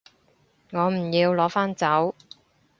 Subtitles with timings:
[0.71, 2.15] 我唔要，攞返走